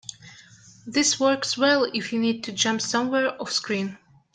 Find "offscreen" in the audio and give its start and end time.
3.39-3.99